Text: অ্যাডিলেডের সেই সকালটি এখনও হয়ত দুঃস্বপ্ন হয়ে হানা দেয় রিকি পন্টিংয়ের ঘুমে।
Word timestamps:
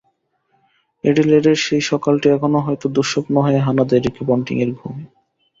অ্যাডিলেডের 1.03 1.57
সেই 1.65 1.83
সকালটি 1.89 2.27
এখনও 2.29 2.59
হয়ত 2.65 2.83
দুঃস্বপ্ন 2.95 3.33
হয়ে 3.45 3.59
হানা 3.65 3.83
দেয় 3.89 4.01
রিকি 4.03 4.23
পন্টিংয়ের 4.29 4.71
ঘুমে। 4.77 5.03